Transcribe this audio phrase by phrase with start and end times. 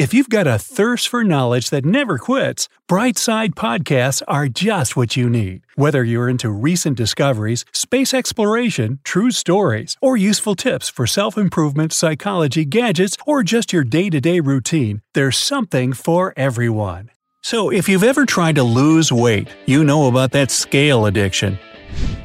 [0.00, 5.14] If you've got a thirst for knowledge that never quits, Brightside Podcasts are just what
[5.14, 5.60] you need.
[5.74, 11.92] Whether you're into recent discoveries, space exploration, true stories, or useful tips for self improvement,
[11.92, 17.10] psychology, gadgets, or just your day to day routine, there's something for everyone.
[17.42, 21.58] So, if you've ever tried to lose weight, you know about that scale addiction.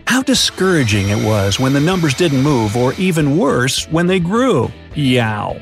[0.07, 4.71] How discouraging it was when the numbers didn't move, or even worse, when they grew.
[4.93, 5.59] Yow.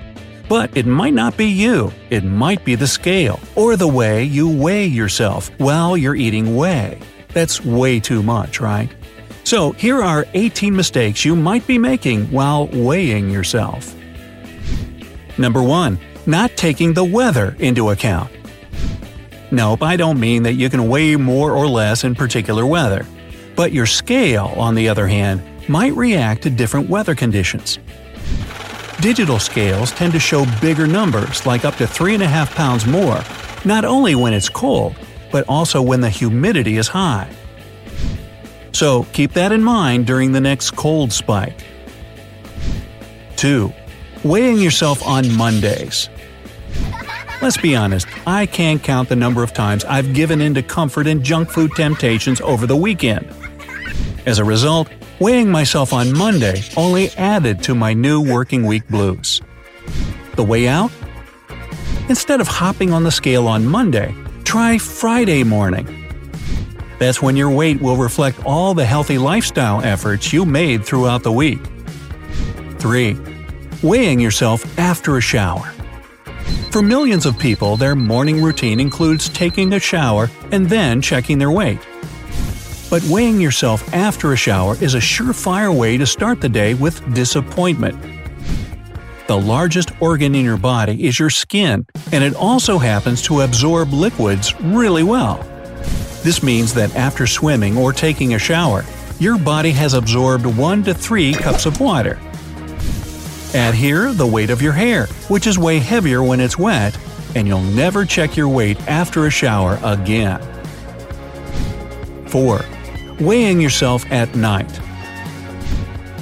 [0.50, 4.50] But it might not be you, it might be the scale, or the way you
[4.50, 7.00] weigh yourself while you're eating whey.
[7.30, 8.90] That's way too much, right?
[9.46, 13.96] So, here are 18 mistakes you might be making while weighing yourself.
[15.38, 16.00] Number 1.
[16.26, 18.32] Not taking the weather into account.
[19.52, 23.06] Nope, I don't mean that you can weigh more or less in particular weather.
[23.56, 27.80] But your scale, on the other hand, might react to different weather conditions.
[29.04, 33.22] Digital scales tend to show bigger numbers, like up to 3.5 pounds more,
[33.66, 34.96] not only when it's cold,
[35.30, 37.30] but also when the humidity is high.
[38.72, 41.66] So keep that in mind during the next cold spike.
[43.36, 43.74] 2.
[44.24, 46.08] Weighing yourself on Mondays.
[47.42, 51.08] Let's be honest, I can't count the number of times I've given in to comfort
[51.08, 53.30] and junk food temptations over the weekend.
[54.26, 54.88] As a result,
[55.24, 59.40] Weighing myself on Monday only added to my new working week blues.
[60.36, 60.92] The way out?
[62.10, 64.14] Instead of hopping on the scale on Monday,
[64.44, 65.88] try Friday morning.
[67.00, 71.32] That's when your weight will reflect all the healthy lifestyle efforts you made throughout the
[71.32, 71.62] week.
[72.80, 73.18] 3.
[73.82, 75.72] Weighing yourself after a shower.
[76.70, 81.52] For millions of people, their morning routine includes taking a shower and then checking their
[81.52, 81.80] weight.
[82.94, 87.16] But weighing yourself after a shower is a surefire way to start the day with
[87.16, 88.00] disappointment.
[89.26, 93.94] The largest organ in your body is your skin, and it also happens to absorb
[93.94, 95.38] liquids really well.
[96.22, 98.86] This means that after swimming or taking a shower,
[99.18, 102.20] your body has absorbed 1 to 3 cups of water.
[103.56, 106.96] Add here the weight of your hair, which is way heavier when it's wet,
[107.34, 110.40] and you'll never check your weight after a shower again.
[112.28, 112.64] 4
[113.20, 114.80] weighing yourself at night.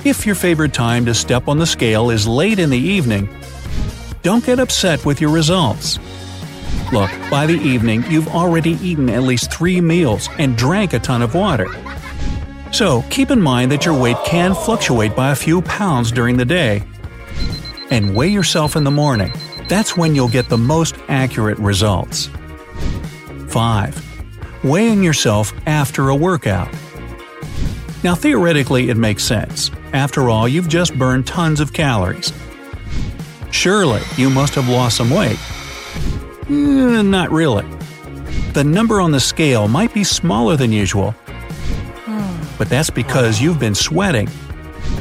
[0.03, 3.29] If your favorite time to step on the scale is late in the evening,
[4.23, 5.99] don't get upset with your results.
[6.91, 11.21] Look, by the evening, you've already eaten at least three meals and drank a ton
[11.21, 11.67] of water.
[12.71, 16.45] So keep in mind that your weight can fluctuate by a few pounds during the
[16.45, 16.83] day.
[17.89, 19.31] And weigh yourself in the morning.
[19.67, 22.29] That's when you'll get the most accurate results.
[23.49, 24.10] 5
[24.63, 26.71] weighing yourself after a workout.
[28.03, 29.71] Now, theoretically, it makes sense.
[29.93, 32.33] After all, you've just burned tons of calories.
[33.51, 35.37] Surely, you must have lost some weight.
[36.45, 37.65] Mm, not really.
[38.53, 41.15] The number on the scale might be smaller than usual,
[42.57, 44.29] but that's because you've been sweating.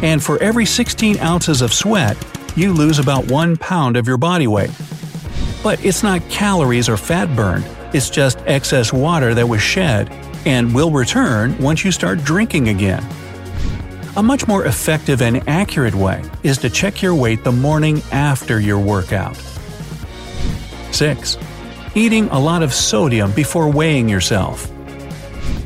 [0.03, 2.16] And for every 16 ounces of sweat,
[2.56, 4.70] you lose about 1 pound of your body weight.
[5.62, 10.11] But it's not calories or fat burned, it's just excess water that was shed
[10.47, 13.05] and will return once you start drinking again.
[14.17, 18.61] A much more effective and accurate way is to check your weight the morning after
[18.61, 19.37] your workout.
[20.93, 21.39] 6.
[21.95, 24.71] Eating a lot of sodium before weighing yourself.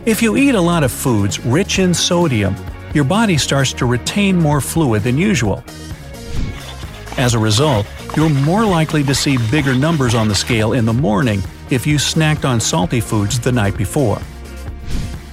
[0.07, 2.55] If you eat a lot of foods rich in sodium,
[2.93, 5.65] your body starts to retain more fluid than usual.
[7.17, 7.87] As a result,
[8.17, 11.97] you're more likely to see bigger numbers on the scale in the morning if you
[11.97, 14.19] snacked on salty foods the night before.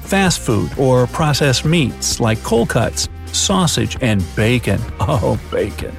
[0.04, 4.80] Fast food or processed meats like cold cuts, sausage, and bacon.
[5.00, 5.96] Oh, bacon.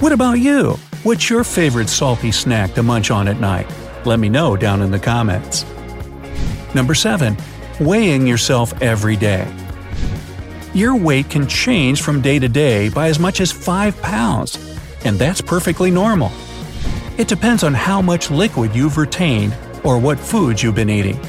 [0.00, 0.78] What about you?
[1.02, 3.66] What's your favorite salty snack to munch on at night?
[4.04, 5.64] Let me know down in the comments.
[6.74, 7.36] Number 7.
[7.80, 9.46] Weighing yourself every day.
[10.74, 14.58] Your weight can change from day to day by as much as 5 pounds,
[15.04, 16.30] and that's perfectly normal.
[17.18, 19.54] It depends on how much liquid you've retained
[19.84, 21.20] or what foods you've been eating.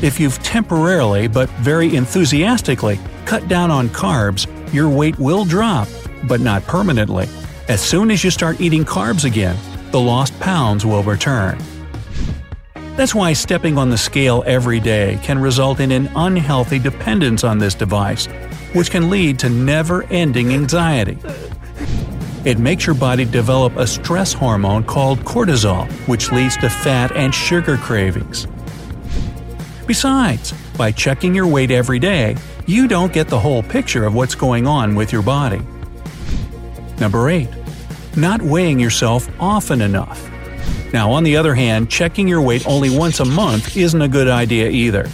[0.00, 5.88] If you've temporarily but very enthusiastically cut down on carbs, your weight will drop,
[6.28, 7.28] but not permanently.
[7.68, 9.56] As soon as you start eating carbs again,
[9.90, 11.58] the lost pounds will return.
[12.96, 17.58] That's why stepping on the scale every day can result in an unhealthy dependence on
[17.58, 18.26] this device,
[18.72, 21.18] which can lead to never ending anxiety.
[22.44, 27.32] It makes your body develop a stress hormone called cortisol, which leads to fat and
[27.32, 28.48] sugar cravings.
[29.86, 32.36] Besides, by checking your weight every day,
[32.66, 35.62] you don't get the whole picture of what's going on with your body.
[36.98, 37.48] Number 8.
[38.16, 40.28] Not weighing yourself often enough.
[40.92, 44.26] Now, on the other hand, checking your weight only once a month isn't a good
[44.28, 45.08] idea either.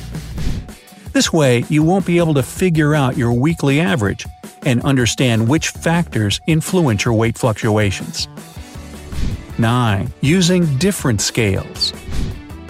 [1.13, 4.27] This way, you won't be able to figure out your weekly average
[4.63, 8.29] and understand which factors influence your weight fluctuations.
[9.59, 10.13] 9.
[10.21, 11.93] Using different scales.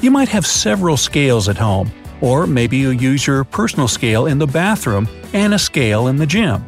[0.00, 1.90] You might have several scales at home,
[2.20, 6.26] or maybe you use your personal scale in the bathroom and a scale in the
[6.26, 6.62] gym.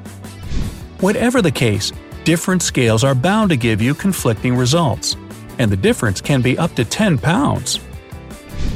[1.01, 1.93] Whatever the case,
[2.25, 5.17] different scales are bound to give you conflicting results,
[5.59, 7.81] and the difference can be up to 10 pounds.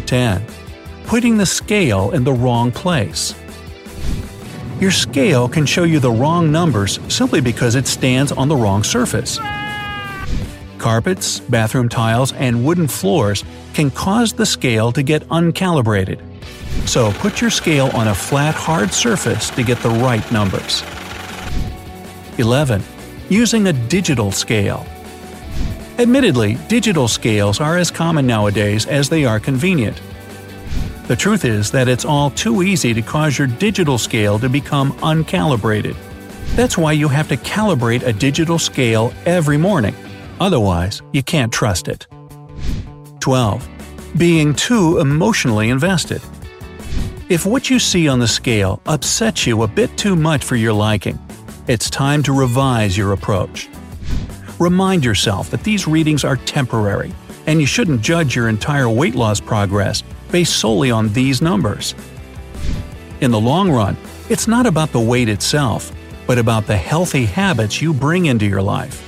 [0.06, 0.44] 10.
[1.06, 3.34] Putting the scale in the wrong place.
[4.84, 8.84] Your scale can show you the wrong numbers simply because it stands on the wrong
[8.84, 9.38] surface.
[10.76, 16.20] Carpets, bathroom tiles, and wooden floors can cause the scale to get uncalibrated.
[16.86, 20.82] So put your scale on a flat, hard surface to get the right numbers.
[22.36, 22.82] 11.
[23.30, 24.84] Using a digital scale.
[25.98, 29.98] Admittedly, digital scales are as common nowadays as they are convenient.
[31.06, 34.92] The truth is that it's all too easy to cause your digital scale to become
[35.00, 35.94] uncalibrated.
[36.56, 39.94] That's why you have to calibrate a digital scale every morning,
[40.40, 42.06] otherwise, you can't trust it.
[43.20, 43.68] 12.
[44.16, 46.22] Being too emotionally invested.
[47.28, 50.72] If what you see on the scale upsets you a bit too much for your
[50.72, 51.18] liking,
[51.68, 53.68] it's time to revise your approach.
[54.58, 57.12] Remind yourself that these readings are temporary,
[57.46, 61.94] and you shouldn't judge your entire weight loss progress based solely on these numbers.
[63.20, 63.96] In the long run,
[64.28, 65.92] it's not about the weight itself,
[66.26, 69.00] but about the healthy habits you bring into your life.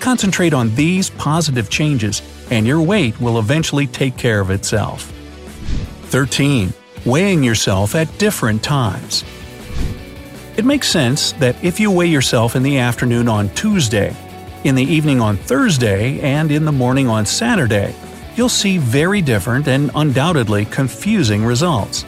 [0.00, 5.10] Concentrate on these positive changes, and your weight will eventually take care of itself.
[6.06, 6.72] 13
[7.04, 9.24] weighing yourself at different times.
[10.56, 14.16] It makes sense that if you weigh yourself in the afternoon on Tuesday,
[14.62, 17.94] in the evening on Thursday, and in the morning on Saturday,
[18.36, 22.04] you'll see very different and undoubtedly confusing results.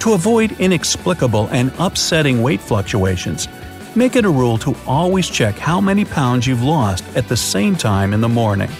[0.00, 3.48] To avoid inexplicable and upsetting weight fluctuations,
[3.94, 7.76] make it a rule to always check how many pounds you've lost at the same
[7.76, 8.70] time in the morning.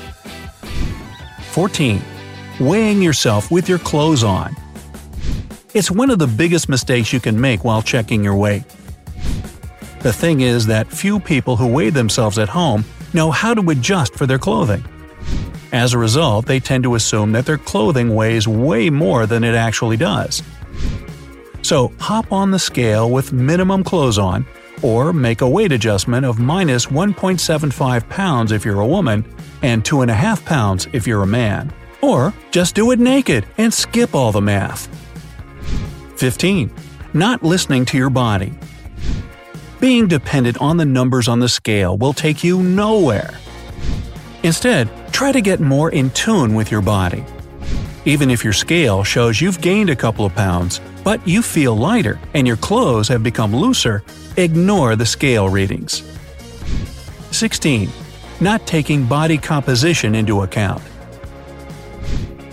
[1.52, 2.00] 14.
[2.58, 4.55] Weighing yourself with your clothes on.
[5.75, 8.64] It's one of the biggest mistakes you can make while checking your weight.
[10.00, 14.14] The thing is that few people who weigh themselves at home know how to adjust
[14.14, 14.85] for their clothing.
[15.72, 19.55] As a result, they tend to assume that their clothing weighs way more than it
[19.55, 20.43] actually does.
[21.62, 24.46] So, hop on the scale with minimum clothes on,
[24.82, 29.25] or make a weight adjustment of minus 1.75 pounds if you're a woman
[29.62, 31.73] and 2.5 pounds if you're a man.
[32.00, 34.88] Or just do it naked and skip all the math.
[36.16, 36.73] 15.
[37.12, 38.52] Not listening to your body.
[39.81, 43.34] Being dependent on the numbers on the scale will take you nowhere.
[44.43, 44.88] Instead,
[45.20, 47.22] try to get more in tune with your body.
[48.06, 52.19] Even if your scale shows you've gained a couple of pounds, but you feel lighter
[52.32, 54.02] and your clothes have become looser,
[54.38, 56.02] ignore the scale readings.
[57.32, 57.90] 16.
[58.40, 60.82] Not taking body composition into account.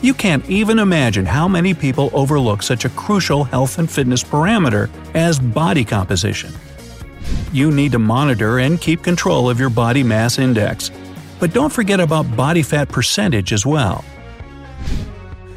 [0.02, 4.90] You can't even imagine how many people overlook such a crucial health and fitness parameter
[5.14, 6.52] as body composition.
[7.54, 10.92] You need to monitor and keep control of your body mass index,
[11.40, 14.04] but don't forget about body fat percentage as well.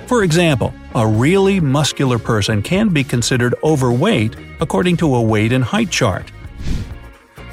[0.07, 5.63] For example, a really muscular person can be considered overweight according to a weight and
[5.63, 6.31] height chart.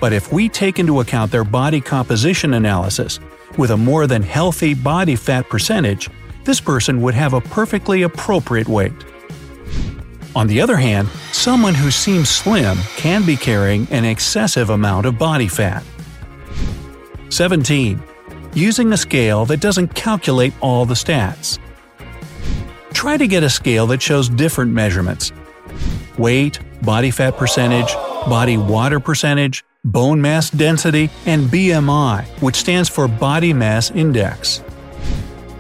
[0.02, 3.20] But if we take into account their body composition analysis,
[3.58, 6.10] with a more than healthy body fat percentage,
[6.44, 8.94] this person would have a perfectly appropriate weight.
[10.36, 15.18] On the other hand, someone who seems slim can be carrying an excessive amount of
[15.18, 15.84] body fat.
[17.30, 18.02] 17.
[18.58, 21.60] Using a scale that doesn't calculate all the stats.
[22.92, 25.32] Try to get a scale that shows different measurements
[26.18, 27.94] weight, body fat percentage,
[28.26, 34.64] body water percentage, bone mass density, and BMI, which stands for Body Mass Index.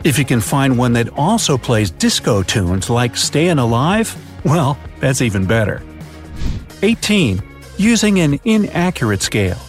[0.04, 5.22] If you can find one that also plays disco tunes like Stayin' Alive, well, that's
[5.22, 5.84] even better.
[6.82, 7.44] 18.
[7.78, 9.67] Using an inaccurate scale.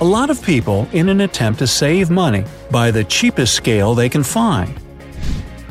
[0.00, 4.08] A lot of people, in an attempt to save money, buy the cheapest scale they
[4.08, 4.74] can find.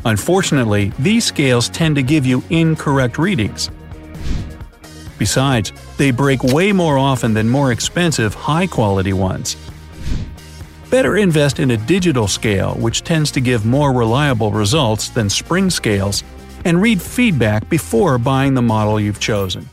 [0.06, 3.70] Unfortunately, these scales tend to give you incorrect readings.
[5.18, 9.56] Besides, they break way more often than more expensive, high quality ones.
[10.88, 15.68] Better invest in a digital scale, which tends to give more reliable results than spring
[15.68, 16.24] scales,
[16.64, 19.68] and read feedback before buying the model you've chosen.